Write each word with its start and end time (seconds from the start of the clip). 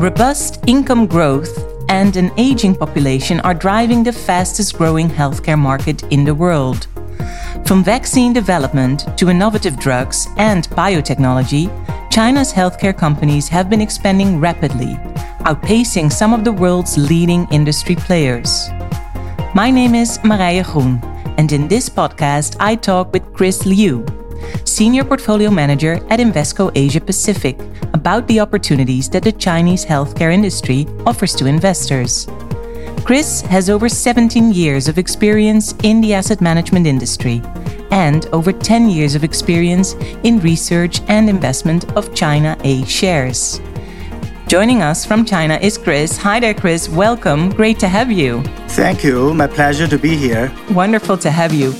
Robust 0.00 0.64
income 0.66 1.06
growth 1.06 1.62
and 1.90 2.16
an 2.16 2.30
aging 2.38 2.74
population 2.74 3.38
are 3.40 3.52
driving 3.52 4.02
the 4.02 4.10
fastest 4.10 4.78
growing 4.78 5.10
healthcare 5.10 5.58
market 5.58 6.02
in 6.04 6.24
the 6.24 6.34
world. 6.34 6.86
From 7.66 7.84
vaccine 7.84 8.32
development 8.32 9.04
to 9.18 9.28
innovative 9.28 9.78
drugs 9.78 10.26
and 10.38 10.66
biotechnology, 10.70 11.68
China's 12.10 12.50
healthcare 12.50 12.96
companies 12.96 13.46
have 13.48 13.68
been 13.68 13.82
expanding 13.82 14.40
rapidly, 14.40 14.94
outpacing 15.44 16.10
some 16.10 16.32
of 16.32 16.44
the 16.44 16.52
world's 16.52 16.96
leading 16.96 17.46
industry 17.50 17.94
players. 17.94 18.70
My 19.54 19.70
name 19.70 19.94
is 19.94 20.16
Marije 20.20 20.64
Groen, 20.72 20.98
and 21.36 21.52
in 21.52 21.68
this 21.68 21.90
podcast, 21.90 22.56
I 22.58 22.74
talk 22.74 23.12
with 23.12 23.34
Chris 23.34 23.66
Liu, 23.66 24.06
Senior 24.64 25.04
Portfolio 25.04 25.50
Manager 25.50 26.00
at 26.08 26.20
Invesco 26.20 26.72
Asia 26.74 27.02
Pacific, 27.02 27.58
about 28.00 28.26
the 28.28 28.40
opportunities 28.40 29.10
that 29.10 29.22
the 29.22 29.30
Chinese 29.32 29.84
healthcare 29.84 30.32
industry 30.32 30.86
offers 31.04 31.34
to 31.34 31.44
investors. 31.44 32.26
Chris 33.04 33.42
has 33.42 33.68
over 33.68 33.90
17 33.90 34.52
years 34.52 34.88
of 34.88 34.96
experience 34.96 35.74
in 35.82 36.00
the 36.00 36.14
asset 36.14 36.40
management 36.40 36.86
industry 36.86 37.42
and 37.90 38.24
over 38.32 38.52
10 38.52 38.88
years 38.88 39.14
of 39.14 39.22
experience 39.22 39.92
in 40.22 40.40
research 40.40 41.02
and 41.08 41.28
investment 41.28 41.84
of 41.94 42.14
China 42.14 42.56
A 42.64 42.82
shares. 42.86 43.60
Joining 44.48 44.80
us 44.80 45.04
from 45.04 45.26
China 45.26 45.58
is 45.60 45.76
Chris. 45.76 46.16
Hi 46.16 46.40
there, 46.40 46.54
Chris. 46.54 46.88
Welcome. 46.88 47.50
Great 47.50 47.78
to 47.80 47.88
have 47.88 48.10
you. 48.10 48.42
Thank 48.80 49.04
you. 49.04 49.34
My 49.34 49.46
pleasure 49.46 49.86
to 49.86 49.98
be 49.98 50.16
here. 50.16 50.50
Wonderful 50.70 51.18
to 51.18 51.30
have 51.30 51.52
you. 51.52 51.74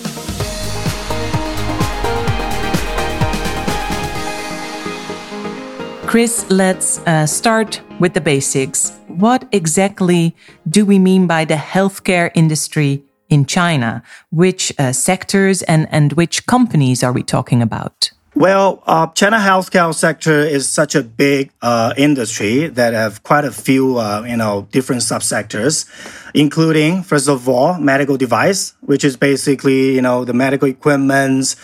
Chris, 6.11 6.45
let's 6.51 6.99
uh, 7.07 7.25
start 7.25 7.81
with 8.01 8.15
the 8.15 8.21
basics. 8.21 8.99
What 9.07 9.47
exactly 9.53 10.35
do 10.69 10.85
we 10.85 10.99
mean 10.99 11.29
by 11.29 11.45
the 11.45 11.55
healthcare 11.55 12.33
industry 12.35 13.05
in 13.29 13.47
China? 13.47 14.03
Which 14.33 14.73
uh, 14.77 14.91
sectors 14.91 15.63
and, 15.63 15.87
and 15.93 16.15
which 16.15 16.47
companies 16.47 17.05
are 17.05 17.13
we 17.13 17.23
talking 17.23 17.63
about? 17.63 18.11
Well, 18.35 18.83
uh, 18.87 19.07
China 19.09 19.37
healthcare 19.37 19.95
sector 19.95 20.41
is 20.41 20.69
such 20.69 20.97
a 20.97 21.05
big 21.05 21.53
uh, 21.63 21.95
industry 21.97 22.67
that 22.67 22.93
have 22.93 23.23
quite 23.23 23.45
a 23.45 23.53
few, 23.53 23.99
uh, 23.99 24.25
you 24.27 24.37
know, 24.37 24.67
different 24.73 25.03
subsectors, 25.03 25.87
including 26.35 27.05
first 27.05 27.29
of 27.29 27.49
all 27.49 27.79
medical 27.79 28.17
device, 28.17 28.75
which 28.81 29.05
is 29.05 29.17
basically 29.17 29.95
you 29.95 30.03
know 30.03 30.25
the 30.25 30.35
medical 30.35 30.67
equipments 30.67 31.55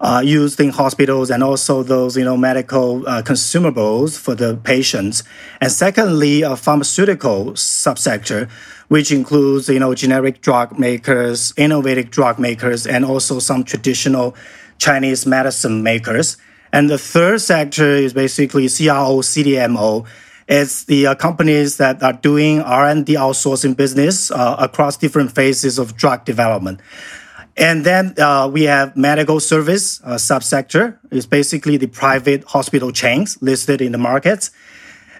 uh, 0.00 0.22
used 0.24 0.60
in 0.60 0.70
hospitals 0.70 1.30
and 1.30 1.42
also 1.42 1.82
those 1.82 2.16
you 2.16 2.24
know 2.24 2.36
medical 2.36 3.06
uh, 3.08 3.22
consumables 3.22 4.18
for 4.18 4.34
the 4.34 4.56
patients. 4.64 5.22
And 5.60 5.70
secondly, 5.70 6.42
a 6.42 6.56
pharmaceutical 6.56 7.52
subsector, 7.52 8.50
which 8.88 9.12
includes 9.12 9.68
you 9.68 9.78
know 9.78 9.94
generic 9.94 10.40
drug 10.40 10.78
makers, 10.78 11.52
innovative 11.56 12.10
drug 12.10 12.38
makers, 12.38 12.86
and 12.86 13.04
also 13.04 13.38
some 13.38 13.64
traditional 13.64 14.34
Chinese 14.78 15.26
medicine 15.26 15.82
makers. 15.82 16.36
And 16.72 16.90
the 16.90 16.98
third 16.98 17.40
sector 17.40 17.86
is 17.86 18.12
basically 18.12 18.68
CRO, 18.68 19.22
CDMO. 19.22 20.06
It's 20.46 20.84
the 20.84 21.06
uh, 21.06 21.14
companies 21.14 21.78
that 21.78 22.02
are 22.02 22.12
doing 22.12 22.60
R&D 22.60 23.14
outsourcing 23.14 23.76
business 23.76 24.30
uh, 24.30 24.56
across 24.58 24.96
different 24.96 25.32
phases 25.34 25.78
of 25.78 25.96
drug 25.96 26.24
development. 26.24 26.80
And 27.56 27.84
then 27.84 28.14
uh, 28.18 28.48
we 28.52 28.64
have 28.64 28.96
medical 28.96 29.38
service 29.40 30.00
uh, 30.02 30.14
subsector. 30.14 30.98
It's 31.10 31.26
basically 31.26 31.76
the 31.76 31.86
private 31.86 32.44
hospital 32.44 32.90
chains 32.90 33.40
listed 33.40 33.80
in 33.80 33.92
the 33.92 33.98
markets. 33.98 34.50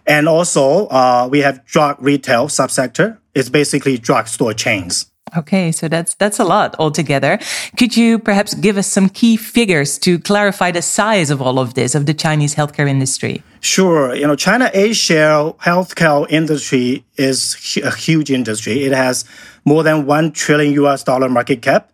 And 0.07 0.29
also 0.29 0.87
uh, 0.89 1.29
we 1.31 1.41
have 1.41 1.65
drug 1.65 1.97
retail 2.01 2.49
subsector. 2.49 3.19
It's 3.35 3.49
basically 3.49 3.99
drugstore 3.99 4.53
chains. 4.53 5.11
Okay, 5.37 5.73
so 5.73 5.89
that's 5.89 6.15
that's 6.15 6.39
a 6.39 6.45
lot 6.45 6.77
altogether. 6.79 7.41
Could 7.77 7.97
you 7.97 8.19
perhaps 8.19 8.55
give 8.55 8.77
us 8.77 8.87
some 8.87 9.09
key 9.09 9.37
figures 9.37 9.99
to 10.01 10.19
clarify 10.19 10.71
the 10.71 10.83
size 10.83 11.31
of 11.31 11.43
all 11.43 11.59
of 11.59 11.75
this 11.75 11.95
of 11.95 12.07
the 12.07 12.15
Chinese 12.15 12.55
healthcare 12.55 12.89
industry? 12.89 13.43
Sure, 13.61 14.15
you 14.15 14.27
know, 14.27 14.37
China 14.37 14.71
A 14.75 14.93
share 14.93 15.53
healthcare 15.55 16.31
industry 16.31 17.05
is 17.17 17.57
a 17.83 17.91
huge 17.91 18.31
industry. 18.31 18.85
It 18.85 18.93
has 18.93 19.25
more 19.65 19.83
than 19.83 20.07
1 20.07 20.33
trillion 20.33 20.75
US 20.75 21.03
dollar 21.03 21.29
market 21.29 21.63
cap 21.63 21.91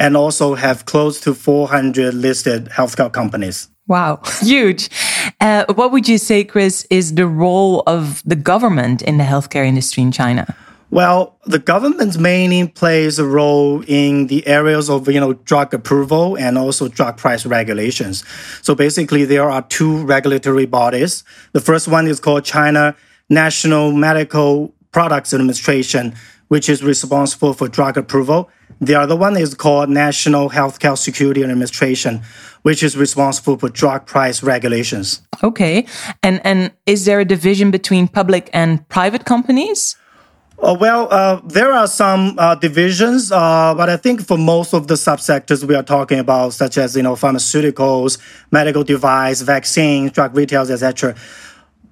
and 0.00 0.16
also 0.16 0.54
have 0.54 0.86
close 0.86 1.20
to 1.20 1.34
400 1.34 2.14
listed 2.14 2.64
healthcare 2.70 3.12
companies. 3.12 3.68
Wow, 3.86 4.22
huge. 4.40 4.88
Uh, 5.40 5.66
what 5.74 5.92
would 5.92 6.08
you 6.08 6.18
say, 6.18 6.42
Chris, 6.42 6.86
is 6.90 7.14
the 7.14 7.28
role 7.28 7.82
of 7.86 8.22
the 8.24 8.34
government 8.34 9.02
in 9.02 9.18
the 9.18 9.24
healthcare 9.24 9.66
industry 9.66 10.02
in 10.02 10.10
China? 10.10 10.56
Well, 10.92 11.36
the 11.44 11.60
government 11.60 12.18
mainly 12.18 12.66
plays 12.66 13.20
a 13.20 13.24
role 13.24 13.84
in 13.86 14.26
the 14.26 14.44
areas 14.46 14.90
of 14.90 15.08
you 15.08 15.20
know 15.20 15.34
drug 15.34 15.72
approval 15.72 16.36
and 16.36 16.58
also 16.58 16.88
drug 16.88 17.16
price 17.16 17.46
regulations. 17.46 18.24
So 18.62 18.74
basically, 18.74 19.24
there 19.24 19.48
are 19.48 19.62
two 19.62 20.04
regulatory 20.04 20.66
bodies. 20.66 21.22
The 21.52 21.60
first 21.60 21.86
one 21.86 22.08
is 22.08 22.18
called 22.18 22.44
China 22.44 22.96
National 23.28 23.92
Medical 23.92 24.74
Products 24.90 25.32
Administration, 25.32 26.14
which 26.50 26.68
is 26.68 26.82
responsible 26.82 27.54
for 27.54 27.68
drug 27.68 27.96
approval. 27.96 28.50
The 28.80 28.96
other 28.96 29.14
one 29.14 29.36
is 29.36 29.54
called 29.54 29.88
National 29.88 30.50
Healthcare 30.50 30.98
Security 30.98 31.44
Administration, 31.44 32.22
which 32.62 32.82
is 32.82 32.96
responsible 32.96 33.56
for 33.56 33.68
drug 33.68 34.04
price 34.04 34.42
regulations. 34.42 35.22
Okay. 35.44 35.86
And 36.24 36.40
and 36.44 36.72
is 36.86 37.04
there 37.04 37.20
a 37.20 37.24
division 37.24 37.70
between 37.70 38.08
public 38.08 38.50
and 38.52 38.86
private 38.88 39.24
companies? 39.24 39.96
Uh, 40.58 40.76
well, 40.78 41.06
uh, 41.12 41.40
there 41.44 41.72
are 41.72 41.86
some 41.86 42.34
uh, 42.36 42.56
divisions, 42.56 43.30
uh, 43.30 43.72
but 43.76 43.88
I 43.88 43.96
think 43.96 44.26
for 44.26 44.36
most 44.36 44.74
of 44.74 44.88
the 44.88 44.94
subsectors 44.94 45.62
we 45.62 45.76
are 45.76 45.84
talking 45.84 46.18
about, 46.18 46.52
such 46.52 46.76
as 46.78 46.96
you 46.96 47.02
know 47.02 47.14
pharmaceuticals, 47.14 48.18
medical 48.50 48.82
device, 48.82 49.40
vaccines, 49.42 50.10
drug 50.10 50.36
retails, 50.36 50.68
etc., 50.68 51.14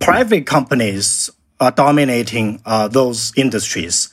private 0.00 0.46
companies 0.46 1.30
are 1.60 1.70
dominating 1.70 2.60
uh, 2.66 2.88
those 2.88 3.32
industries 3.36 4.12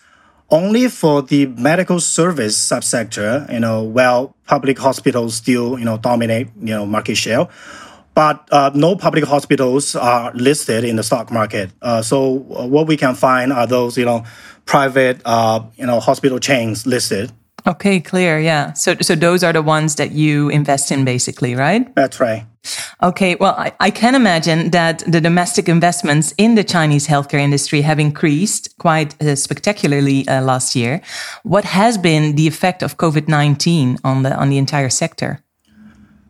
only 0.55 0.88
for 0.88 1.21
the 1.21 1.47
medical 1.47 1.99
service 1.99 2.57
subsector, 2.57 3.51
you 3.51 3.59
know, 3.59 3.83
well, 3.83 4.35
public 4.47 4.79
hospitals 4.79 5.35
still, 5.35 5.77
you 5.77 5.83
know, 5.85 5.97
dominate, 5.97 6.47
you 6.59 6.73
know, 6.73 6.85
market 6.85 7.16
share. 7.16 7.47
But 8.13 8.47
uh, 8.51 8.71
no 8.73 8.95
public 8.95 9.25
hospitals 9.25 9.95
are 9.95 10.31
listed 10.33 10.85
in 10.85 10.95
the 10.95 11.03
stock 11.03 11.31
market. 11.31 11.71
Uh, 11.81 12.01
so 12.01 12.45
uh, 12.55 12.65
what 12.65 12.88
we 12.88 12.95
can 12.95 13.13
find 13.13 13.51
are 13.51 13.67
those, 13.67 13.97
you 13.97 14.05
know, 14.05 14.23
private, 14.65 15.21
uh, 15.25 15.59
you 15.75 15.85
know, 15.85 15.99
hospital 15.99 16.39
chains 16.39 16.88
listed. 16.88 17.31
Okay, 17.67 17.99
clear. 17.99 18.39
Yeah. 18.39 18.73
So, 18.73 18.95
so 19.01 19.15
those 19.15 19.43
are 19.43 19.51
the 19.51 19.61
ones 19.61 19.95
that 19.95 20.11
you 20.11 20.49
invest 20.49 20.91
in, 20.91 21.03
basically, 21.03 21.55
right? 21.55 21.93
That's 21.95 22.19
right. 22.19 22.45
Okay. 23.01 23.35
Well, 23.35 23.55
I, 23.57 23.71
I 23.79 23.91
can 23.91 24.15
imagine 24.15 24.71
that 24.71 24.99
the 25.07 25.21
domestic 25.21 25.67
investments 25.67 26.33
in 26.37 26.55
the 26.55 26.63
Chinese 26.63 27.07
healthcare 27.07 27.39
industry 27.39 27.81
have 27.81 27.99
increased 27.99 28.75
quite 28.77 29.19
uh, 29.21 29.35
spectacularly 29.35 30.27
uh, 30.27 30.41
last 30.41 30.75
year. 30.75 31.01
What 31.43 31.63
has 31.65 31.97
been 31.97 32.35
the 32.35 32.47
effect 32.47 32.83
of 32.83 32.97
COVID 32.97 33.27
nineteen 33.27 33.97
on 34.03 34.23
the 34.23 34.35
on 34.35 34.49
the 34.49 34.57
entire 34.57 34.89
sector? 34.89 35.41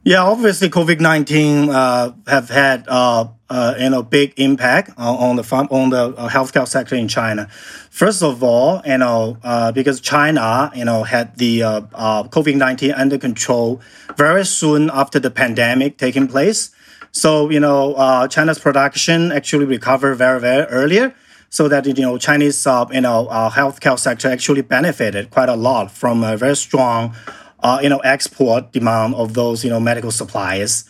Yeah, 0.07 0.21
obviously, 0.21 0.69
COVID 0.69 0.99
nineteen 0.99 1.71
uh, 1.71 2.13
have 2.27 2.47
had 2.49 2.85
uh, 2.87 3.25
uh, 3.49 3.73
you 3.79 3.89
know 3.89 4.03
big 4.03 4.35
impact 4.37 4.91
on, 4.99 5.35
the 5.35 5.43
farm, 5.43 5.67
on 5.71 5.89
the 5.89 6.13
uh, 6.15 6.29
healthcare 6.29 6.67
sector 6.67 6.95
in 6.95 7.07
China. 7.07 7.47
First 7.89 8.21
of 8.21 8.43
all, 8.43 8.83
you 8.85 8.99
know 8.99 9.39
uh, 9.43 9.71
because 9.71 9.99
China 9.99 10.71
you 10.75 10.85
know 10.85 11.01
had 11.01 11.35
the 11.37 11.63
uh, 11.63 11.81
COVID 12.29 12.55
nineteen 12.55 12.91
under 12.91 13.17
control 13.17 13.81
very 14.15 14.45
soon 14.45 14.91
after 14.93 15.19
the 15.19 15.31
pandemic 15.31 15.97
taking 15.97 16.27
place. 16.27 16.69
So 17.11 17.49
you 17.49 17.59
know 17.59 18.27
China's 18.29 18.59
production 18.59 19.31
actually 19.31 19.65
recovered 19.65 20.13
very 20.17 20.39
very 20.39 20.67
earlier. 20.67 21.15
So 21.49 21.67
that 21.67 21.87
you 21.87 21.95
know 21.95 22.19
Chinese 22.19 22.63
you 22.91 23.01
know 23.01 23.27
healthcare 23.51 23.97
sector 23.97 24.27
actually 24.27 24.61
benefited 24.61 25.31
quite 25.31 25.49
a 25.49 25.55
lot 25.55 25.89
from 25.89 26.23
a 26.23 26.37
very 26.37 26.55
strong 26.55 27.15
uh, 27.59 27.79
you 27.81 27.89
know, 27.89 27.99
export 27.99 28.71
demand 28.71 29.15
of 29.15 29.33
those, 29.33 29.63
you 29.63 29.69
know, 29.69 29.79
medical 29.79 30.11
supplies. 30.11 30.89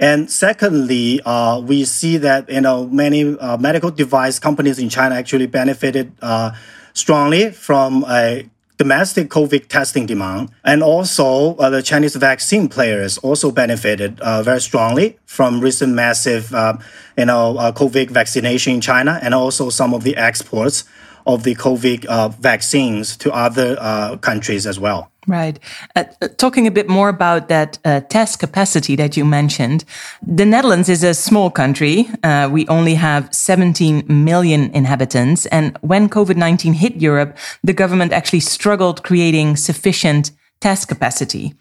And 0.00 0.30
secondly, 0.30 1.20
uh, 1.24 1.60
we 1.60 1.84
see 1.84 2.18
that, 2.18 2.48
you 2.50 2.60
know, 2.60 2.86
many 2.86 3.36
uh, 3.38 3.56
medical 3.56 3.90
device 3.90 4.38
companies 4.38 4.78
in 4.78 4.88
China 4.88 5.14
actually 5.14 5.46
benefited 5.46 6.12
uh, 6.22 6.52
strongly 6.92 7.50
from 7.50 8.04
a 8.08 8.48
domestic 8.76 9.28
COVID 9.28 9.66
testing 9.66 10.06
demand. 10.06 10.50
And 10.64 10.82
also, 10.82 11.56
uh, 11.56 11.68
the 11.68 11.82
Chinese 11.82 12.14
vaccine 12.14 12.68
players 12.68 13.18
also 13.18 13.50
benefited 13.50 14.20
uh, 14.20 14.42
very 14.42 14.60
strongly 14.60 15.18
from 15.26 15.60
recent 15.60 15.94
massive, 15.94 16.54
uh, 16.54 16.78
you 17.16 17.26
know, 17.26 17.58
uh, 17.58 17.72
COVID 17.72 18.10
vaccination 18.10 18.74
in 18.74 18.80
China 18.80 19.18
and 19.20 19.34
also 19.34 19.68
some 19.68 19.94
of 19.94 20.04
the 20.04 20.16
exports 20.16 20.84
of 21.26 21.42
the 21.42 21.56
COVID 21.56 22.06
uh, 22.06 22.28
vaccines 22.28 23.16
to 23.18 23.32
other 23.32 24.16
countries 24.18 24.66
as 24.66 24.78
well. 24.78 25.10
Right. 25.28 25.58
Uh, 25.94 26.04
uh, 26.22 26.28
talking 26.38 26.66
a 26.66 26.70
bit 26.70 26.88
more 26.88 27.10
about 27.10 27.48
that 27.48 27.78
uh, 27.84 28.00
test 28.00 28.38
capacity 28.40 28.96
that 28.96 29.14
you 29.14 29.26
mentioned, 29.26 29.84
the 30.26 30.46
Netherlands 30.46 30.88
is 30.88 31.04
a 31.04 31.12
small 31.12 31.50
country. 31.50 32.08
Uh, 32.24 32.48
we 32.50 32.66
only 32.68 32.94
have 32.94 33.28
17 33.34 34.06
million 34.08 34.70
inhabitants. 34.72 35.44
And 35.46 35.76
when 35.82 36.08
COVID 36.08 36.36
19 36.36 36.72
hit 36.72 36.96
Europe, 36.96 37.36
the 37.62 37.74
government 37.74 38.14
actually 38.14 38.40
struggled 38.40 39.04
creating 39.04 39.56
sufficient 39.56 40.30
test 40.60 40.88
capacity. 40.88 41.54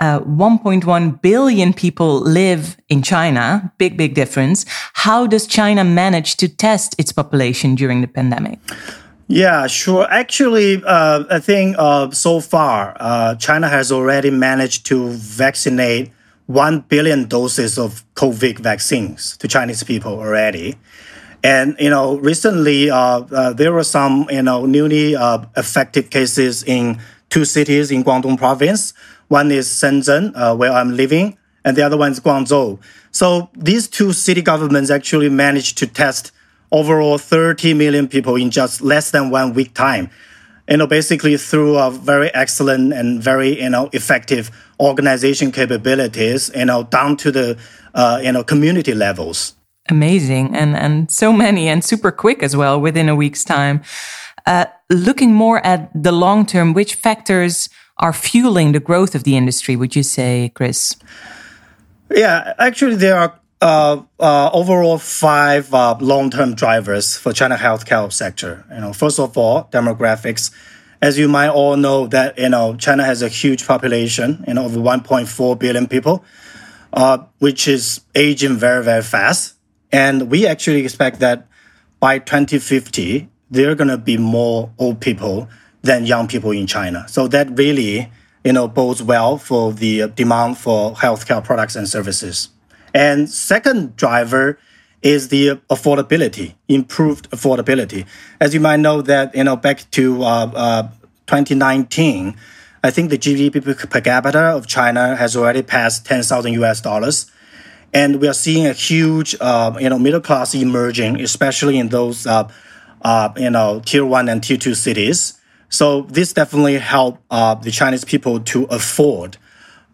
Uh, 0.00 0.20
1.1 0.20 1.20
billion 1.20 1.74
people 1.74 2.20
live 2.20 2.78
in 2.88 3.02
China. 3.02 3.72
Big, 3.76 3.98
big 3.98 4.14
difference. 4.14 4.64
How 4.94 5.26
does 5.26 5.46
China 5.46 5.84
manage 5.84 6.36
to 6.38 6.48
test 6.48 6.96
its 6.98 7.12
population 7.12 7.74
during 7.74 8.00
the 8.00 8.08
pandemic? 8.08 8.58
Yeah, 9.28 9.66
sure. 9.66 10.06
Actually, 10.10 10.82
uh, 10.84 11.24
I 11.30 11.38
think 11.38 11.76
uh, 11.78 12.10
so 12.10 12.40
far, 12.40 12.96
uh, 13.00 13.34
China 13.36 13.68
has 13.68 13.90
already 13.90 14.30
managed 14.30 14.86
to 14.86 15.10
vaccinate 15.10 16.10
1 16.46 16.80
billion 16.88 17.26
doses 17.28 17.78
of 17.78 18.04
COVID 18.14 18.58
vaccines 18.58 19.36
to 19.38 19.48
Chinese 19.48 19.82
people 19.84 20.12
already. 20.12 20.76
And, 21.42 21.76
you 21.78 21.90
know, 21.90 22.18
recently 22.18 22.90
uh, 22.90 22.96
uh, 22.96 23.52
there 23.52 23.72
were 23.72 23.84
some, 23.84 24.26
you 24.30 24.42
know, 24.42 24.66
newly 24.66 25.16
uh, 25.16 25.44
effective 25.56 26.10
cases 26.10 26.62
in 26.62 27.00
two 27.30 27.44
cities 27.44 27.90
in 27.90 28.04
Guangdong 28.04 28.38
province. 28.38 28.92
One 29.28 29.50
is 29.50 29.66
Shenzhen, 29.66 30.34
where 30.58 30.70
I'm 30.72 30.94
living, 30.94 31.38
and 31.64 31.76
the 31.76 31.82
other 31.82 31.96
one 31.96 32.12
is 32.12 32.20
Guangzhou. 32.20 32.78
So 33.12 33.48
these 33.56 33.88
two 33.88 34.12
city 34.12 34.42
governments 34.42 34.90
actually 34.90 35.30
managed 35.30 35.78
to 35.78 35.86
test 35.86 36.32
overall 36.72 37.18
30 37.18 37.74
million 37.74 38.08
people 38.08 38.34
in 38.36 38.50
just 38.50 38.80
less 38.80 39.10
than 39.10 39.30
one 39.30 39.54
week 39.54 39.74
time. 39.74 40.10
You 40.68 40.78
know, 40.78 40.86
basically 40.86 41.36
through 41.36 41.76
a 41.76 41.90
very 41.90 42.32
excellent 42.34 42.92
and 42.92 43.22
very, 43.22 43.60
you 43.60 43.68
know, 43.68 43.90
effective 43.92 44.50
organization 44.80 45.52
capabilities, 45.52 46.50
you 46.54 46.64
know, 46.64 46.84
down 46.84 47.16
to 47.18 47.30
the, 47.30 47.58
uh, 47.94 48.20
you 48.22 48.32
know, 48.32 48.42
community 48.42 48.94
levels. 48.94 49.54
Amazing. 49.90 50.54
And, 50.54 50.76
and 50.76 51.10
so 51.10 51.32
many 51.32 51.68
and 51.68 51.84
super 51.84 52.10
quick 52.12 52.42
as 52.42 52.56
well 52.56 52.80
within 52.80 53.08
a 53.08 53.16
week's 53.16 53.44
time. 53.44 53.82
Uh, 54.46 54.66
looking 54.88 55.34
more 55.34 55.64
at 55.66 55.90
the 55.94 56.12
long 56.12 56.46
term, 56.46 56.72
which 56.72 56.94
factors 56.94 57.68
are 57.98 58.12
fueling 58.12 58.72
the 58.72 58.80
growth 58.80 59.14
of 59.14 59.24
the 59.24 59.36
industry, 59.36 59.76
would 59.76 59.94
you 59.94 60.02
say, 60.02 60.50
Chris? 60.54 60.96
Yeah, 62.10 62.54
actually, 62.58 62.96
there 62.96 63.16
are 63.16 63.40
uh, 63.62 64.02
uh, 64.18 64.50
overall 64.52 64.98
five 64.98 65.72
uh, 65.72 65.96
long-term 66.00 66.54
drivers 66.54 67.16
for 67.16 67.32
China 67.32 67.56
healthcare 67.56 68.12
sector. 68.12 68.64
You 68.74 68.80
know, 68.80 68.92
first 68.92 69.20
of 69.20 69.38
all, 69.38 69.68
demographics. 69.70 70.50
As 71.00 71.18
you 71.18 71.28
might 71.28 71.48
all 71.48 71.76
know, 71.76 72.08
that 72.08 72.38
you 72.38 72.48
know 72.48 72.74
China 72.76 73.04
has 73.04 73.22
a 73.22 73.28
huge 73.28 73.66
population, 73.66 74.44
you 74.48 74.54
know, 74.54 74.66
of 74.66 74.72
1.4 74.72 75.58
billion 75.58 75.86
people, 75.86 76.24
uh, 76.92 77.18
which 77.38 77.68
is 77.68 78.00
aging 78.14 78.56
very 78.56 78.82
very 78.82 79.02
fast, 79.02 79.54
and 79.92 80.28
we 80.30 80.46
actually 80.46 80.80
expect 80.80 81.20
that 81.20 81.46
by 82.00 82.18
2050 82.18 83.28
there 83.50 83.70
are 83.70 83.74
going 83.76 83.88
to 83.88 83.98
be 83.98 84.16
more 84.16 84.72
old 84.78 85.00
people 85.00 85.48
than 85.82 86.06
young 86.06 86.26
people 86.26 86.50
in 86.50 86.66
China. 86.66 87.06
So 87.08 87.28
that 87.28 87.56
really, 87.56 88.10
you 88.44 88.52
know, 88.52 88.66
bodes 88.66 89.02
well 89.02 89.38
for 89.38 89.72
the 89.72 90.08
demand 90.08 90.58
for 90.58 90.94
healthcare 90.94 91.44
products 91.44 91.76
and 91.76 91.88
services. 91.88 92.48
And 92.94 93.28
second 93.30 93.96
driver 93.96 94.58
is 95.02 95.28
the 95.28 95.60
affordability, 95.68 96.54
improved 96.68 97.30
affordability. 97.30 98.06
As 98.40 98.54
you 98.54 98.60
might 98.60 98.80
know 98.80 99.02
that, 99.02 99.34
you 99.34 99.44
know, 99.44 99.56
back 99.56 99.90
to 99.92 100.22
uh, 100.22 100.50
uh, 100.54 100.82
2019, 101.26 102.36
I 102.84 102.90
think 102.90 103.10
the 103.10 103.18
GDP 103.18 103.62
per 103.90 104.00
capita 104.00 104.40
of 104.40 104.66
China 104.66 105.16
has 105.16 105.36
already 105.36 105.62
passed 105.62 106.06
10,000 106.06 106.52
US 106.54 106.80
dollars. 106.80 107.30
And 107.92 108.20
we 108.20 108.28
are 108.28 108.34
seeing 108.34 108.66
a 108.66 108.72
huge, 108.72 109.36
uh, 109.40 109.76
you 109.80 109.88
know, 109.88 109.98
middle 109.98 110.20
class 110.20 110.54
emerging, 110.54 111.20
especially 111.20 111.78
in 111.78 111.88
those, 111.88 112.26
uh, 112.26 112.48
uh, 113.02 113.30
you 113.36 113.50
know, 113.50 113.82
tier 113.84 114.04
one 114.04 114.28
and 114.28 114.42
tier 114.42 114.56
two 114.56 114.74
cities. 114.74 115.38
So 115.68 116.02
this 116.02 116.32
definitely 116.32 116.78
help 116.78 117.18
uh, 117.30 117.54
the 117.54 117.70
Chinese 117.70 118.04
people 118.04 118.40
to 118.40 118.64
afford 118.64 119.36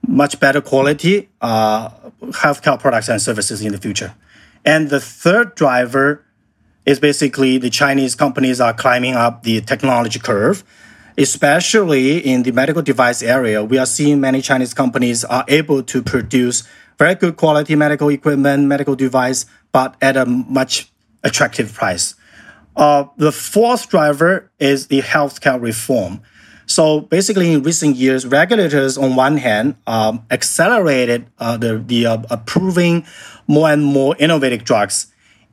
much 0.06 0.40
better 0.40 0.60
quality 0.60 1.28
uh, 1.40 1.88
healthcare 2.26 2.78
products 2.78 3.08
and 3.08 3.20
services 3.20 3.60
in 3.62 3.72
the 3.72 3.78
future. 3.78 4.14
And 4.64 4.90
the 4.90 5.00
third 5.00 5.54
driver 5.54 6.24
is 6.86 6.98
basically 6.98 7.58
the 7.58 7.70
Chinese 7.70 8.14
companies 8.14 8.60
are 8.60 8.72
climbing 8.72 9.14
up 9.14 9.42
the 9.42 9.60
technology 9.60 10.18
curve, 10.18 10.64
especially 11.16 12.18
in 12.18 12.42
the 12.42 12.52
medical 12.52 12.82
device 12.82 13.22
area. 13.22 13.62
We 13.62 13.78
are 13.78 13.86
seeing 13.86 14.20
many 14.20 14.40
Chinese 14.40 14.72
companies 14.72 15.24
are 15.24 15.44
able 15.48 15.82
to 15.82 16.02
produce 16.02 16.64
very 16.98 17.14
good 17.14 17.36
quality 17.36 17.76
medical 17.76 18.08
equipment, 18.08 18.64
medical 18.64 18.96
device, 18.96 19.46
but 19.70 19.96
at 20.00 20.16
a 20.16 20.26
much 20.26 20.90
attractive 21.22 21.72
price. 21.74 22.14
Uh, 22.76 23.04
the 23.16 23.32
fourth 23.32 23.88
driver 23.88 24.50
is 24.58 24.86
the 24.86 25.02
healthcare 25.02 25.60
reform. 25.60 26.22
So 26.69 27.00
basically, 27.00 27.50
in 27.55 27.62
recent 27.62 27.97
years, 27.97 28.26
regulators 28.26 28.99
on 28.99 29.17
one 29.17 29.38
hand 29.38 29.76
um, 29.87 30.25
accelerated 30.31 31.26
uh, 31.38 31.56
the, 31.56 31.79
the 31.79 32.06
uh, 32.06 32.23
approving 32.31 33.06
more 33.47 33.70
and 33.70 33.82
more 33.82 34.15
innovative 34.19 34.65
drugs. 34.65 35.06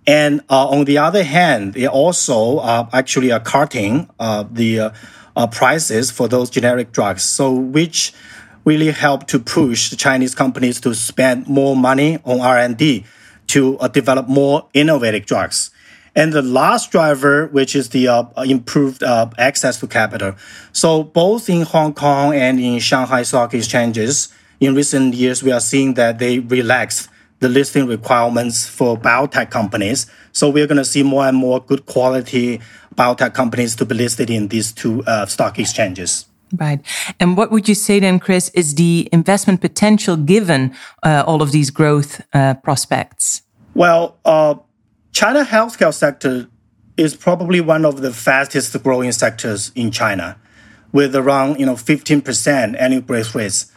And 0.05 0.41
uh, 0.49 0.67
on 0.67 0.83
the 0.83 0.97
other 0.97 1.23
hand, 1.23 1.73
they 1.73 1.87
also 1.87 2.57
uh, 2.57 2.89
actually 2.91 3.31
are 3.31 3.39
cutting 3.39 4.09
uh, 4.19 4.43
the 4.51 4.93
uh, 5.37 5.47
prices 5.47 6.11
for 6.11 6.27
those 6.27 6.49
generic 6.49 6.91
drugs. 6.91 7.23
So 7.23 7.53
which 7.53 8.13
really 8.65 8.91
help 8.91 9.27
to 9.27 9.39
push 9.39 9.89
the 9.89 9.95
Chinese 9.95 10.35
companies 10.35 10.81
to 10.81 10.93
spend 10.93 11.47
more 11.47 11.77
money 11.77 12.19
on 12.25 12.41
R&D 12.41 13.05
to 13.47 13.77
develop 13.93 14.27
more 14.27 14.67
innovative 14.73 15.25
drugs. 15.25 15.71
And 16.15 16.31
the 16.31 16.41
last 16.41 16.91
driver, 16.91 17.47
which 17.47 17.75
is 17.75 17.89
the 17.89 18.07
uh, 18.07 18.23
improved 18.43 19.03
uh, 19.03 19.29
access 19.37 19.79
to 19.81 19.87
capital. 19.87 20.35
So 20.71 21.03
both 21.03 21.49
in 21.49 21.63
Hong 21.63 21.93
Kong 21.93 22.33
and 22.33 22.59
in 22.59 22.79
Shanghai 22.79 23.23
stock 23.23 23.53
exchanges, 23.53 24.29
in 24.59 24.75
recent 24.75 25.13
years, 25.13 25.43
we 25.43 25.51
are 25.51 25.59
seeing 25.59 25.95
that 25.95 26.19
they 26.19 26.39
relaxed 26.39 27.09
the 27.39 27.49
listing 27.49 27.85
requirements 27.85 28.65
for 28.65 28.97
biotech 28.97 29.49
companies. 29.51 30.07
So 30.31 30.49
we're 30.49 30.67
going 30.67 30.77
to 30.77 30.85
see 30.85 31.03
more 31.03 31.27
and 31.27 31.37
more 31.37 31.59
good 31.59 31.85
quality 31.85 32.61
biotech 32.95 33.33
companies 33.33 33.75
to 33.75 33.85
be 33.85 33.95
listed 33.95 34.29
in 34.29 34.47
these 34.47 34.71
two 34.71 35.03
uh, 35.03 35.25
stock 35.25 35.59
exchanges. 35.59 36.25
Right. 36.55 36.79
And 37.19 37.35
what 37.35 37.51
would 37.51 37.67
you 37.67 37.75
say 37.75 37.99
then, 37.99 38.19
Chris, 38.19 38.49
is 38.53 38.75
the 38.75 39.09
investment 39.11 39.59
potential 39.61 40.15
given 40.15 40.73
uh, 41.03 41.23
all 41.27 41.41
of 41.41 41.51
these 41.51 41.69
growth 41.71 42.21
uh, 42.33 42.53
prospects? 42.55 43.41
Well, 43.73 44.17
uh, 44.23 44.55
China 45.15 45.45
healthcare 45.45 45.93
sector 45.93 46.49
is 46.97 47.15
probably 47.15 47.61
one 47.61 47.85
of 47.85 48.01
the 48.01 48.11
fastest 48.11 48.83
growing 48.83 49.13
sectors 49.13 49.71
in 49.73 49.89
China, 49.89 50.35
with 50.91 51.15
around 51.15 51.57
you 51.57 51.65
know 51.65 51.75
15% 51.75 52.75
annual 52.77 53.01
growth 53.01 53.33
rates. 53.33 53.71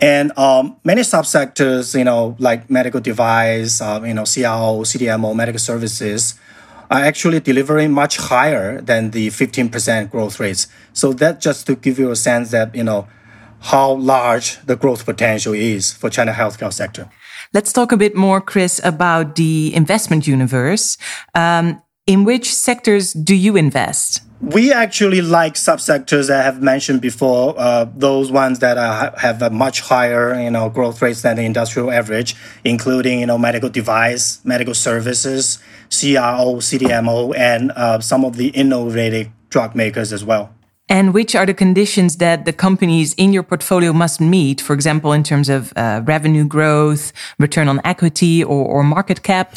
And 0.00 0.30
um, 0.38 0.76
many 0.84 1.02
subsectors, 1.02 1.98
you 1.98 2.04
know, 2.04 2.36
like 2.38 2.70
medical 2.70 3.00
device, 3.00 3.80
uh, 3.80 4.00
you 4.04 4.14
know, 4.14 4.22
CRO, 4.22 4.82
CDMO, 4.86 5.34
medical 5.34 5.58
services, 5.58 6.38
are 6.92 7.00
actually 7.00 7.40
delivering 7.40 7.90
much 7.90 8.16
higher 8.18 8.80
than 8.80 9.10
the 9.10 9.28
15% 9.28 10.12
growth 10.12 10.38
rates. 10.38 10.68
So 10.92 11.12
that 11.14 11.40
just 11.40 11.66
to 11.66 11.74
give 11.74 11.98
you 11.98 12.12
a 12.12 12.16
sense 12.16 12.52
that 12.52 12.72
you 12.72 12.84
know 12.84 13.08
how 13.62 13.94
large 13.94 14.58
the 14.66 14.76
growth 14.76 15.04
potential 15.04 15.52
is 15.54 15.92
for 15.92 16.10
China 16.10 16.32
healthcare 16.32 16.72
sector. 16.72 17.08
Let's 17.54 17.72
talk 17.72 17.92
a 17.92 17.96
bit 17.96 18.14
more, 18.14 18.40
Chris, 18.40 18.80
about 18.82 19.36
the 19.36 19.74
investment 19.74 20.26
universe. 20.26 20.96
Um, 21.34 21.82
in 22.06 22.24
which 22.24 22.52
sectors 22.52 23.12
do 23.12 23.34
you 23.34 23.56
invest? 23.56 24.22
We 24.40 24.72
actually 24.72 25.22
like 25.22 25.54
subsectors 25.54 26.26
that 26.26 26.40
I 26.40 26.42
have 26.42 26.60
mentioned 26.60 27.00
before, 27.00 27.54
uh, 27.56 27.86
those 27.94 28.32
ones 28.32 28.58
that 28.58 28.76
are, 28.76 29.14
have 29.18 29.40
a 29.40 29.50
much 29.50 29.82
higher, 29.82 30.34
you 30.42 30.50
know, 30.50 30.68
growth 30.68 31.00
rates 31.00 31.22
than 31.22 31.36
the 31.36 31.42
industrial 31.42 31.92
average, 31.92 32.34
including, 32.64 33.20
you 33.20 33.26
know, 33.26 33.38
medical 33.38 33.68
device, 33.68 34.44
medical 34.44 34.74
services, 34.74 35.58
CRO, 35.90 36.56
CDMO, 36.56 37.36
and 37.36 37.70
uh, 37.76 38.00
some 38.00 38.24
of 38.24 38.36
the 38.36 38.48
innovative 38.48 39.28
drug 39.48 39.76
makers 39.76 40.12
as 40.12 40.24
well. 40.24 40.52
And 40.92 41.14
which 41.14 41.34
are 41.34 41.46
the 41.46 41.54
conditions 41.54 42.18
that 42.18 42.44
the 42.44 42.52
companies 42.52 43.14
in 43.14 43.32
your 43.32 43.42
portfolio 43.42 43.94
must 43.94 44.20
meet, 44.20 44.60
for 44.60 44.74
example, 44.74 45.14
in 45.14 45.22
terms 45.22 45.48
of 45.48 45.72
uh, 45.74 46.02
revenue 46.04 46.44
growth, 46.44 47.14
return 47.38 47.66
on 47.66 47.80
equity, 47.82 48.44
or, 48.44 48.62
or 48.66 48.84
market 48.84 49.22
cap? 49.22 49.56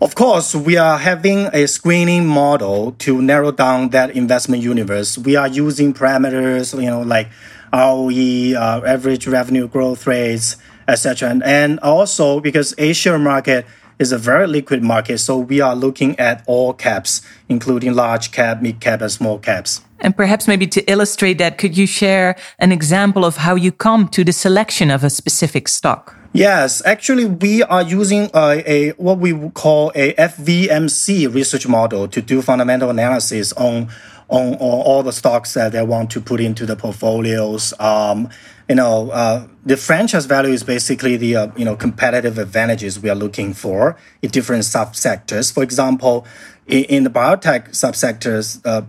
Of 0.00 0.16
course, 0.16 0.56
we 0.56 0.76
are 0.76 0.98
having 0.98 1.46
a 1.52 1.68
screening 1.68 2.26
model 2.26 2.96
to 2.98 3.22
narrow 3.22 3.52
down 3.52 3.90
that 3.90 4.16
investment 4.16 4.64
universe. 4.64 5.16
We 5.16 5.36
are 5.36 5.46
using 5.46 5.94
parameters, 5.94 6.74
you 6.74 6.90
know, 6.90 7.02
like 7.02 7.28
ROE, 7.72 8.58
uh, 8.58 8.82
average 8.84 9.28
revenue 9.28 9.68
growth 9.68 10.04
rates, 10.04 10.56
etc. 10.88 11.30
And, 11.30 11.44
and 11.44 11.78
also 11.78 12.40
because 12.40 12.74
Asia 12.76 13.16
market 13.20 13.66
is 13.98 14.12
a 14.12 14.18
very 14.18 14.46
liquid 14.46 14.82
market. 14.82 15.18
So 15.18 15.38
we 15.38 15.60
are 15.60 15.74
looking 15.74 16.18
at 16.18 16.42
all 16.46 16.72
caps, 16.72 17.22
including 17.48 17.94
large 17.94 18.32
cap, 18.32 18.62
mid 18.62 18.80
cap, 18.80 19.00
and 19.00 19.10
small 19.10 19.38
caps. 19.38 19.80
And 20.00 20.16
perhaps 20.16 20.48
maybe 20.48 20.66
to 20.68 20.82
illustrate 20.90 21.38
that, 21.38 21.58
could 21.58 21.76
you 21.76 21.86
share 21.86 22.36
an 22.58 22.72
example 22.72 23.24
of 23.24 23.36
how 23.36 23.54
you 23.54 23.70
come 23.70 24.08
to 24.08 24.24
the 24.24 24.32
selection 24.32 24.90
of 24.90 25.04
a 25.04 25.10
specific 25.10 25.68
stock? 25.68 26.16
Yes, 26.34 26.82
actually, 26.86 27.26
we 27.26 27.62
are 27.62 27.82
using 27.82 28.30
a, 28.34 28.62
a 28.66 28.90
what 28.92 29.18
we 29.18 29.50
call 29.50 29.92
a 29.94 30.14
FVMC 30.14 31.32
research 31.32 31.68
model 31.68 32.08
to 32.08 32.22
do 32.22 32.40
fundamental 32.40 32.88
analysis 32.88 33.52
on 33.52 33.88
on, 34.30 34.54
on 34.54 34.58
all 34.58 35.02
the 35.02 35.12
stocks 35.12 35.52
that 35.54 35.72
they 35.72 35.82
want 35.82 36.10
to 36.12 36.20
put 36.20 36.40
into 36.40 36.64
the 36.64 36.74
portfolios. 36.74 37.74
Um, 37.78 38.30
you 38.68 38.74
know, 38.74 39.10
uh, 39.10 39.46
the 39.64 39.76
franchise 39.76 40.26
value 40.26 40.52
is 40.52 40.62
basically 40.62 41.16
the 41.16 41.36
uh, 41.36 41.48
you 41.56 41.64
know 41.64 41.76
competitive 41.76 42.38
advantages 42.38 43.00
we 43.00 43.10
are 43.10 43.14
looking 43.14 43.54
for 43.54 43.96
in 44.22 44.30
different 44.30 44.64
subsectors. 44.64 45.52
For 45.52 45.62
example, 45.62 46.26
in, 46.66 46.84
in 46.84 47.04
the 47.04 47.10
biotech 47.10 47.70
subsectors. 47.70 48.60
Uh, 48.64 48.82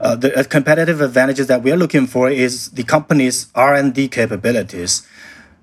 uh, 0.00 0.16
the 0.16 0.44
competitive 0.50 1.00
advantages 1.00 1.46
that 1.46 1.62
we 1.62 1.70
are 1.70 1.76
looking 1.76 2.08
for 2.08 2.28
is 2.28 2.70
the 2.70 2.82
company's 2.82 3.46
R&D 3.54 4.08
capabilities. 4.08 5.06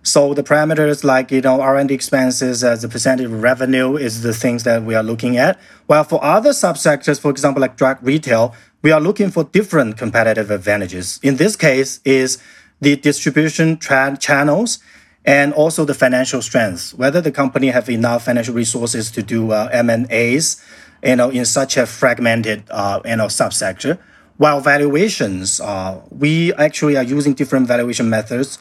So 0.01 0.33
the 0.33 0.43
parameters 0.43 1.03
like 1.03 1.29
you 1.31 1.41
know 1.41 1.59
R&D 1.59 1.93
expenses 1.93 2.63
as 2.63 2.83
a 2.83 2.89
percentage 2.89 3.25
of 3.25 3.43
revenue 3.43 3.97
is 3.97 4.21
the 4.21 4.33
things 4.33 4.63
that 4.63 4.83
we 4.83 4.95
are 4.95 5.03
looking 5.03 5.37
at. 5.37 5.59
While 5.87 6.05
for 6.05 6.23
other 6.23 6.51
subsectors, 6.51 7.19
for 7.19 7.31
example, 7.31 7.61
like 7.61 7.75
drug 7.75 7.97
retail, 8.01 8.55
we 8.81 8.91
are 8.91 9.01
looking 9.01 9.29
for 9.29 9.43
different 9.43 9.97
competitive 9.97 10.51
advantages. 10.51 11.19
In 11.21 11.35
this 11.35 11.57
case, 11.57 11.99
is 12.05 12.41
the 12.81 12.95
distribution 12.95 13.77
tra- 13.77 14.17
channels 14.19 14.79
and 15.25 15.53
also 15.53 15.85
the 15.85 15.93
financial 15.93 16.41
strength. 16.41 16.93
Whether 16.95 17.21
the 17.21 17.31
company 17.31 17.67
have 17.67 17.89
enough 17.89 18.25
financial 18.25 18.55
resources 18.55 19.11
to 19.11 19.21
do 19.21 19.51
uh, 19.51 19.69
M 19.71 19.89
and 19.89 20.09
A's, 20.11 20.63
you 21.03 21.15
know, 21.15 21.29
in 21.29 21.45
such 21.45 21.77
a 21.77 21.85
fragmented 21.85 22.63
uh, 22.69 23.01
you 23.05 23.15
know 23.15 23.27
subsector. 23.27 23.99
While 24.37 24.61
valuations, 24.61 25.59
uh, 25.59 26.01
we 26.09 26.53
actually 26.53 26.95
are 26.95 27.03
using 27.03 27.33
different 27.33 27.67
valuation 27.67 28.09
methods 28.09 28.57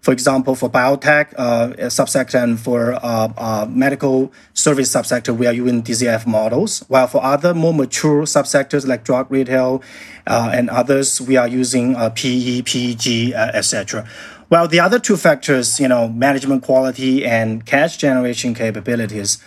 for 0.00 0.12
example, 0.12 0.54
for 0.54 0.70
biotech 0.70 1.34
uh, 1.36 1.68
subsector 1.88 2.42
and 2.42 2.60
for 2.60 2.94
uh, 2.94 3.28
uh, 3.36 3.66
medical 3.68 4.32
service 4.54 4.92
subsector, 4.94 5.36
we 5.36 5.46
are 5.46 5.52
using 5.52 5.82
DCF 5.82 6.26
models. 6.26 6.84
While 6.88 7.08
for 7.08 7.22
other 7.24 7.54
more 7.54 7.74
mature 7.74 8.22
subsectors 8.22 8.86
like 8.86 9.04
drug 9.04 9.30
retail 9.30 9.82
uh, 10.26 10.50
and 10.54 10.70
others, 10.70 11.20
we 11.20 11.36
are 11.36 11.48
using 11.48 11.96
uh, 11.96 12.10
PE, 12.10 12.62
PEG, 12.62 13.34
uh, 13.34 13.50
etc. 13.54 14.06
While 14.48 14.68
the 14.68 14.78
other 14.78 15.00
two 15.00 15.16
factors, 15.16 15.80
you 15.80 15.88
know, 15.88 16.08
management 16.08 16.62
quality 16.62 17.24
and 17.24 17.66
cash 17.66 17.96
generation 17.96 18.54
capabilities, 18.54 19.42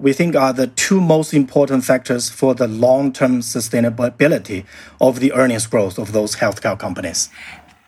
we 0.00 0.12
think 0.12 0.34
are 0.34 0.52
the 0.52 0.66
two 0.66 1.00
most 1.00 1.32
important 1.32 1.84
factors 1.84 2.28
for 2.28 2.52
the 2.52 2.66
long-term 2.66 3.42
sustainability 3.42 4.64
of 5.00 5.20
the 5.20 5.32
earnings 5.32 5.68
growth 5.68 5.98
of 5.98 6.10
those 6.10 6.34
healthcare 6.34 6.76
companies. 6.76 7.28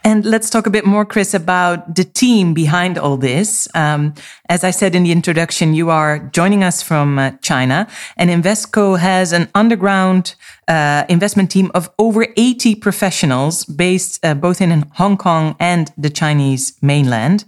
And 0.03 0.25
let's 0.25 0.49
talk 0.49 0.67
a 0.67 0.71
bit 0.71 0.87
more, 0.87 1.05
Chris, 1.05 1.35
about 1.35 1.95
the 1.95 2.05
team 2.05 2.55
behind 2.55 2.97
all 2.97 3.19
this. 3.19 3.69
Um, 3.75 4.15
as 4.49 4.65
I 4.65 4.71
said 4.71 4.95
in 4.95 5.03
the 5.03 5.13
introduction, 5.13 5.75
you 5.75 5.91
are 5.91 6.19
joining 6.33 6.65
us 6.65 6.83
from 6.83 7.19
uh, 7.19 7.33
China, 7.43 7.87
and 8.17 8.31
Invesco 8.31 8.99
has 8.99 9.33
an 9.33 9.49
underground 9.55 10.37
uh, 10.69 11.05
investment 11.11 11.51
team 11.51 11.71
of 11.75 11.91
over 11.99 12.27
80 12.39 12.77
professionals 12.77 13.67
based 13.67 14.25
uh, 14.25 14.33
both 14.33 14.63
in 14.63 14.71
Hong 14.95 15.19
Kong 15.19 15.55
and 15.61 15.93
the 15.99 16.09
Chinese 16.09 16.79
mainland. 16.81 17.45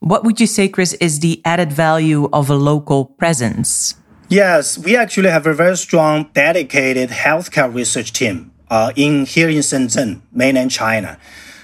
What 0.00 0.24
would 0.24 0.40
you 0.40 0.48
say, 0.48 0.68
Chris, 0.68 0.94
is 0.94 1.20
the 1.20 1.40
added 1.44 1.72
value 1.72 2.28
of 2.32 2.50
a 2.50 2.56
local 2.56 3.04
presence? 3.04 3.94
Yes, 4.28 4.76
we 4.76 4.96
actually 4.96 5.28
have 5.28 5.46
a 5.46 5.54
very 5.54 5.76
strong, 5.76 6.30
dedicated 6.34 7.10
healthcare 7.10 7.72
research 7.72 8.12
team 8.12 8.50
uh, 8.70 8.90
in 8.96 9.24
here 9.24 9.48
in 9.48 9.58
Shenzhen, 9.58 10.22
mainland 10.32 10.72
China. 10.72 11.18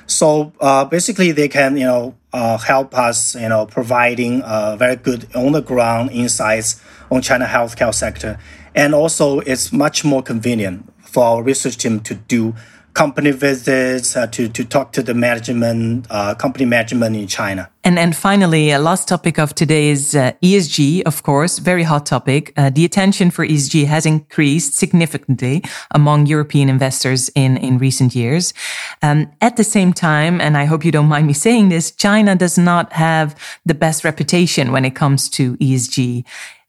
So 0.08 0.52
uh, 0.58 0.86
basically, 0.86 1.32
they 1.32 1.48
can 1.48 1.76
you 1.76 1.84
know 1.84 2.14
uh, 2.32 2.56
help 2.58 2.96
us 2.96 3.34
you 3.34 3.48
know 3.48 3.66
providing 3.66 4.42
uh, 4.42 4.74
very 4.76 4.96
good 4.96 5.28
on 5.36 5.52
the 5.52 5.60
ground 5.60 6.10
insights 6.10 6.82
on 7.10 7.20
China 7.20 7.44
healthcare 7.44 7.94
sector, 7.94 8.38
and 8.74 8.94
also 8.94 9.40
it's 9.40 9.70
much 9.70 10.04
more 10.04 10.22
convenient 10.22 10.90
for 11.02 11.24
our 11.24 11.42
research 11.42 11.76
team 11.76 12.00
to 12.00 12.14
do 12.14 12.54
company 12.98 13.30
visits 13.30 14.16
uh, 14.16 14.26
to, 14.26 14.48
to 14.48 14.64
talk 14.64 14.90
to 14.90 15.04
the 15.04 15.14
management, 15.14 16.04
uh, 16.10 16.34
company 16.34 16.64
management 16.64 17.14
in 17.14 17.28
China. 17.28 17.70
And 17.84 17.96
and 17.96 18.14
finally, 18.14 18.72
a 18.72 18.78
last 18.78 19.06
topic 19.06 19.38
of 19.38 19.54
today 19.54 19.88
is 19.88 20.14
uh, 20.14 20.32
ESG, 20.42 21.02
of 21.06 21.22
course, 21.22 21.60
very 21.60 21.84
hot 21.84 22.04
topic. 22.04 22.52
Uh, 22.56 22.70
the 22.70 22.84
attention 22.84 23.30
for 23.30 23.46
ESG 23.46 23.86
has 23.86 24.04
increased 24.04 24.74
significantly 24.74 25.62
among 25.92 26.26
European 26.26 26.68
investors 26.68 27.30
in, 27.34 27.56
in 27.56 27.78
recent 27.78 28.14
years. 28.14 28.52
Um, 29.00 29.30
at 29.40 29.56
the 29.56 29.64
same 29.64 29.92
time, 29.92 30.40
and 30.40 30.56
I 30.56 30.64
hope 30.66 30.84
you 30.84 30.92
don't 30.92 31.08
mind 31.08 31.26
me 31.28 31.34
saying 31.34 31.68
this, 31.68 31.92
China 31.92 32.34
does 32.34 32.58
not 32.58 32.92
have 32.92 33.36
the 33.64 33.74
best 33.74 34.04
reputation 34.04 34.72
when 34.72 34.84
it 34.84 34.94
comes 34.96 35.30
to 35.30 35.56
ESG. 35.58 36.24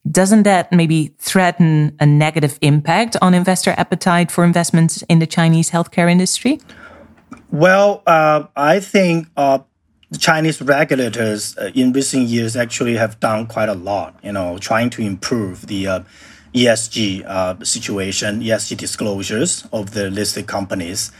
Doesn't 0.10 0.44
that 0.44 0.72
maybe 0.72 1.14
threaten 1.18 1.96
a 2.00 2.06
negative 2.06 2.58
impact 2.62 3.18
on 3.22 3.34
investor 3.34 3.72
appetite 3.78 4.32
for 4.32 4.44
investments 4.46 5.02
in 5.04 5.20
the 5.20 5.28
Chinese 5.28 5.72
healthcare 5.72 6.10
industry? 6.10 6.60
Well, 7.52 8.02
uh, 8.08 8.46
I 8.56 8.80
think 8.80 9.28
uh, 9.36 9.60
the 10.10 10.18
Chinese 10.18 10.62
regulators 10.62 11.58
uh, 11.58 11.72
in 11.76 11.92
recent 11.94 12.28
years 12.28 12.56
actually 12.56 12.96
have 12.96 13.20
done 13.20 13.48
quite 13.48 13.70
a 13.70 13.74
lot, 13.74 14.16
you 14.24 14.32
know, 14.32 14.58
trying 14.58 14.90
to 14.92 15.02
improve 15.02 15.68
the 15.68 15.88
uh, 15.88 16.00
ESG 16.54 17.26
uh, 17.26 17.64
situation, 17.64 18.42
ESG 18.42 18.78
disclosures 18.78 19.68
of 19.74 19.92
the 19.92 20.10
listed 20.10 20.48
companies. 20.48 21.12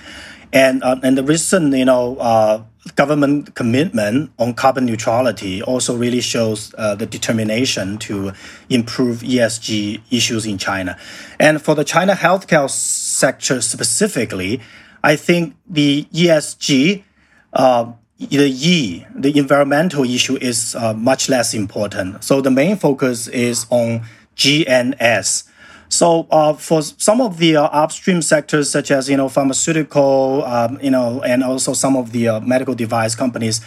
And, 0.54 0.82
uh, 0.84 0.96
and 1.04 1.18
the 1.18 1.24
recent, 1.24 1.76
you 1.76 1.86
know, 1.86 2.66
government 2.96 3.56
commitment 3.56 4.32
on 4.40 4.54
carbon 4.54 4.86
neutrality 4.86 5.62
also 5.62 5.96
really 5.96 6.22
shows 6.22 6.74
uh, 6.78 6.96
the 6.96 7.06
determination 7.06 7.98
to 7.98 8.32
improve 8.70 9.20
ESG 9.20 10.02
issues 10.12 10.46
in 10.46 10.58
China. 10.58 10.98
And 11.40 11.62
for 11.62 11.76
the 11.76 11.84
China 11.84 12.14
healthcare 12.14 12.70
sector 12.70 13.62
specifically, 13.62 14.62
I 15.04 15.16
think 15.16 15.56
the 15.70 16.06
ESG, 16.14 17.04
uh, 17.54 17.92
the 18.18 18.50
E, 18.50 19.06
the 19.16 19.38
environmental 19.38 20.04
issue 20.04 20.38
is 20.38 20.76
uh, 20.76 20.94
much 20.94 21.30
less 21.30 21.54
important. 21.54 22.24
So 22.24 22.42
the 22.42 22.52
main 22.52 22.76
focus 22.78 23.28
is 23.28 23.66
on 23.70 24.04
G 24.36 24.66
and 24.68 24.98
GNS, 24.98 25.50
so 25.90 26.28
uh, 26.30 26.54
for 26.54 26.84
some 26.84 27.20
of 27.20 27.40
the 27.40 27.56
uh, 27.56 27.64
upstream 27.66 28.22
sectors, 28.22 28.70
such 28.70 28.92
as 28.92 29.10
you 29.10 29.18
know 29.18 29.28
pharmaceutical, 29.28 30.44
um, 30.46 30.80
you 30.82 30.92
know, 30.92 31.22
and 31.24 31.44
also 31.44 31.74
some 31.74 31.98
of 31.98 32.12
the 32.12 32.28
uh, 32.28 32.40
medical 32.42 32.76
device 32.76 33.16
companies, 33.16 33.60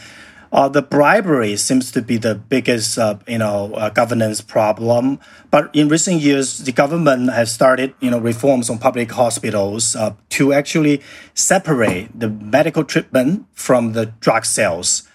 uh, 0.52 0.68
the 0.68 0.82
bribery 0.82 1.56
seems 1.56 1.90
to 1.90 2.00
be 2.00 2.16
the 2.16 2.36
biggest 2.36 2.96
uh, 2.96 3.18
you 3.26 3.38
know 3.38 3.74
uh, 3.74 3.90
governance 3.90 4.40
problem. 4.40 5.18
But 5.50 5.74
in 5.74 5.88
recent 5.88 6.20
years, 6.20 6.58
the 6.58 6.70
government 6.70 7.32
has 7.32 7.52
started 7.52 7.92
you 7.98 8.10
know 8.10 8.20
reforms 8.20 8.70
on 8.70 8.78
public 8.78 9.10
hospitals 9.10 9.96
to 10.30 10.52
actually 10.52 11.02
separate 11.34 12.08
the 12.18 12.28
medical 12.28 12.84
treatment 12.84 13.46
from 13.52 13.94
the 13.94 14.06
drug 14.06 14.44
sales. 14.44 15.08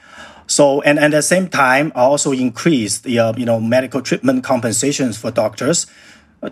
So 0.45 0.81
and, 0.81 0.99
and 0.99 1.13
at 1.13 1.17
the 1.17 1.21
same 1.21 1.47
time, 1.47 1.93
also 1.95 2.33
increase 2.33 2.99
the 2.99 3.33
you 3.37 3.45
know 3.45 3.61
medical 3.61 4.01
treatment 4.01 4.43
compensations 4.43 5.17
for 5.17 5.31
doctors 5.31 5.87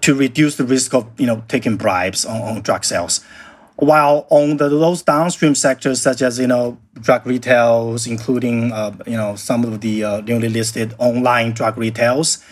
to 0.02 0.16
reduce 0.16 0.56
the 0.56 0.64
risk 0.64 0.94
of 0.94 1.08
you 1.20 1.26
know 1.26 1.44
taking 1.48 1.78
bribes 1.78 2.26
on, 2.26 2.42
on 2.42 2.62
drug 2.62 2.84
sales. 2.84 3.24
While 3.78 4.26
on 4.30 4.58
the 4.58 4.70
those 4.70 5.02
downstream 5.02 5.54
sectors 5.54 6.02
such 6.02 6.22
as 6.22 6.40
you 6.40 6.48
know 6.48 6.78
drug 6.94 7.26
retails, 7.26 8.08
including 8.08 8.72
uh, 8.72 8.96
you 9.06 9.18
know 9.18 9.36
some 9.36 9.64
of 9.64 9.82
the 9.82 10.04
uh, 10.04 10.22
newly 10.22 10.50
listed 10.50 10.94
online 10.98 11.52
drug 11.52 11.78
retails, 11.78 12.44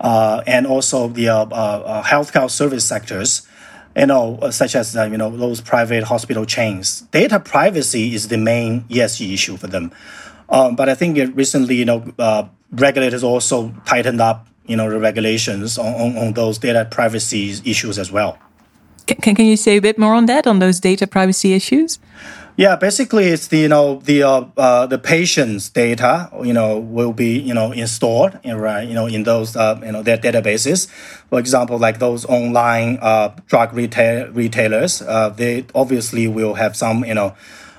uh, 0.00 0.42
and 0.46 0.66
also 0.66 1.08
the 1.08 1.28
uh, 1.28 1.44
uh, 1.44 2.02
healthcare 2.04 2.50
service 2.50 2.84
sectors, 2.84 3.46
you 3.96 4.06
know 4.06 4.38
such 4.50 4.74
as 4.74 4.96
uh, 4.96 5.04
you 5.04 5.18
know 5.18 5.36
those 5.36 5.60
private 5.60 6.04
hospital 6.04 6.46
chains, 6.46 7.02
data 7.10 7.40
privacy 7.40 8.14
is 8.14 8.28
the 8.28 8.38
main 8.38 8.82
ESG 8.84 9.34
issue 9.34 9.56
for 9.56 9.66
them. 9.66 9.92
Um, 10.50 10.76
but 10.76 10.88
I 10.88 10.94
think 10.94 11.36
recently, 11.36 11.74
you 11.74 11.84
know, 11.84 12.50
regulators 12.72 13.22
also 13.22 13.74
tightened 13.84 14.18
up 14.18 14.48
you 14.68 14.76
know 14.76 14.88
the 14.88 15.00
regulations 15.00 15.78
on, 15.78 15.94
on, 15.94 16.16
on 16.16 16.32
those 16.34 16.58
data 16.58 16.86
privacy 16.90 17.50
issues 17.64 17.98
as 17.98 18.12
well. 18.12 18.38
Can, 19.06 19.34
can 19.34 19.46
you 19.46 19.56
say 19.56 19.78
a 19.78 19.80
bit 19.80 19.98
more 19.98 20.14
on 20.14 20.26
that 20.26 20.46
on 20.46 20.58
those 20.58 20.78
data 20.80 21.06
privacy 21.06 21.54
issues? 21.54 21.98
Yeah, 22.58 22.74
basically, 22.74 23.26
it's 23.26 23.46
the 23.46 23.58
you 23.58 23.68
know 23.68 24.00
the 24.00 24.24
uh, 24.24 24.44
uh, 24.56 24.86
the 24.86 24.98
patient's 24.98 25.68
data 25.68 26.28
you 26.42 26.52
know 26.52 26.76
will 26.76 27.12
be 27.12 27.38
you 27.38 27.54
know 27.54 27.70
installed 27.70 28.36
in, 28.42 28.56
right 28.56 28.86
you 28.86 28.94
know 28.94 29.06
in 29.06 29.22
those 29.22 29.54
uh, 29.54 29.80
you 29.80 29.92
know 29.92 30.02
their 30.02 30.18
databases. 30.18 30.88
For 31.30 31.38
example, 31.38 31.78
like 31.78 32.00
those 32.00 32.24
online 32.24 32.98
uh, 33.00 33.28
drug 33.46 33.72
retail 33.74 34.28
retailers, 34.32 35.02
uh, 35.02 35.28
they 35.28 35.66
obviously 35.72 36.26
will 36.26 36.54
have 36.54 36.76
some 36.76 37.04
you 37.04 37.14
know 37.14 37.36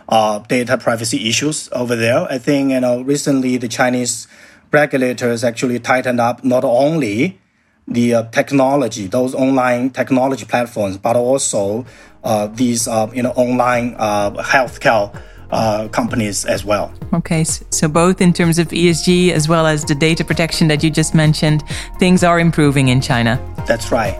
uh, 0.08 0.39
data 0.48 0.77
privacy 0.77 1.27
issues 1.27 1.67
over 1.74 1.98
there. 1.98 2.25
I 2.31 2.38
think 2.38 2.72
you 2.72 2.79
know 2.79 3.01
recently 3.01 3.58
the 3.58 3.67
Chinese 3.67 4.29
regulators 4.72 5.44
actually 5.44 5.80
tightened 5.80 6.20
up 6.20 6.44
not 6.44 6.64
only 6.64 7.40
the 7.88 8.14
uh, 8.14 8.24
technology, 8.32 9.08
those 9.08 9.34
online 9.34 9.90
technology 9.90 10.46
platforms, 10.46 10.98
but 10.98 11.16
also 11.16 11.86
uh, 12.24 12.48
these 12.48 12.88
uh, 12.88 13.10
you 13.14 13.24
know 13.24 13.32
online 13.32 13.96
uh, 13.98 14.32
healthcare 14.44 15.14
uh, 15.52 15.88
companies 15.90 16.46
as 16.46 16.64
well. 16.64 16.94
Okay, 17.14 17.44
so 17.44 17.88
both 17.88 18.22
in 18.22 18.34
terms 18.34 18.60
of 18.60 18.68
ESG 18.68 19.32
as 19.32 19.50
well 19.50 19.66
as 19.66 19.84
the 19.86 19.96
data 19.96 20.24
protection 20.24 20.68
that 20.68 20.84
you 20.84 20.90
just 20.90 21.16
mentioned, 21.16 21.64
things 21.98 22.24
are 22.24 22.40
improving 22.40 22.90
in 22.90 23.02
China. 23.02 23.40
That's 23.68 23.92
right. 23.92 24.16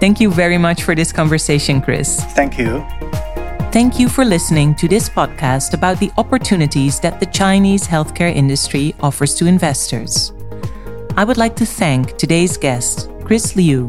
Thank 0.00 0.20
you 0.20 0.30
very 0.30 0.58
much 0.58 0.82
for 0.82 0.94
this 0.94 1.12
conversation, 1.12 1.80
Chris. 1.80 2.22
Thank 2.34 2.58
you. 2.58 2.84
Thank 3.72 3.98
you 3.98 4.10
for 4.10 4.22
listening 4.22 4.74
to 4.74 4.86
this 4.86 5.08
podcast 5.08 5.72
about 5.72 5.98
the 5.98 6.10
opportunities 6.18 7.00
that 7.00 7.18
the 7.20 7.24
Chinese 7.24 7.88
healthcare 7.88 8.30
industry 8.30 8.94
offers 9.00 9.34
to 9.36 9.46
investors. 9.46 10.34
I 11.16 11.24
would 11.24 11.38
like 11.38 11.56
to 11.56 11.64
thank 11.64 12.18
today's 12.18 12.58
guest, 12.58 13.08
Chris 13.24 13.56
Liu, 13.56 13.88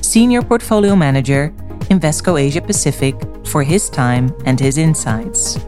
Senior 0.00 0.40
Portfolio 0.40 0.96
Manager, 0.96 1.52
Invesco 1.90 2.40
Asia 2.40 2.62
Pacific, 2.62 3.14
for 3.46 3.62
his 3.62 3.90
time 3.90 4.34
and 4.46 4.58
his 4.58 4.78
insights. 4.78 5.58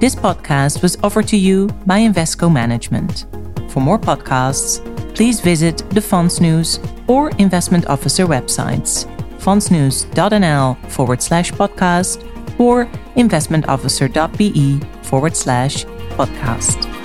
This 0.00 0.16
podcast 0.16 0.82
was 0.82 0.98
offered 1.04 1.28
to 1.28 1.36
you 1.36 1.68
by 1.86 2.00
Invesco 2.00 2.52
Management. 2.52 3.26
For 3.68 3.78
more 3.78 4.00
podcasts, 4.00 4.82
please 5.14 5.38
visit 5.38 5.78
the 5.90 6.00
Fondsnieuws 6.00 6.80
or 7.06 7.30
Investment 7.38 7.86
Officer 7.86 8.26
websites, 8.26 9.06
fondsnieuws.nl 9.38 10.90
forward 10.90 11.22
slash 11.22 11.52
podcast 11.52 12.24
or 12.58 12.86
investmentofficer.be 13.16 14.80
forward 15.02 15.36
slash 15.36 15.84
podcast. 16.16 16.95